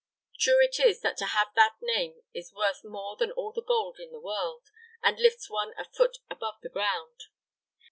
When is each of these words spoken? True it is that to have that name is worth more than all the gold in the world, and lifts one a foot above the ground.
True 0.39 0.59
it 0.59 0.79
is 0.79 1.01
that 1.01 1.17
to 1.17 1.25
have 1.27 1.49
that 1.53 1.75
name 1.79 2.23
is 2.33 2.51
worth 2.55 2.83
more 2.83 3.15
than 3.17 3.29
all 3.33 3.51
the 3.51 3.61
gold 3.61 3.99
in 3.99 4.11
the 4.11 4.19
world, 4.19 4.63
and 5.03 5.19
lifts 5.19 5.47
one 5.47 5.75
a 5.77 5.85
foot 5.85 6.17
above 6.27 6.55
the 6.63 6.69
ground. 6.69 7.25